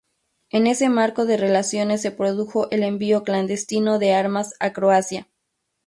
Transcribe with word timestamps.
En 0.49 0.65
ese 0.65 0.89
marco 0.89 1.27
de 1.27 1.37
relaciones 1.37 2.01
se 2.01 2.09
produjo 2.09 2.71
el 2.71 2.81
envío 2.81 3.21
clandestino 3.21 3.99
de 3.99 4.15
armas 4.15 4.55
a 4.59 4.73
Croacia. 4.73 5.27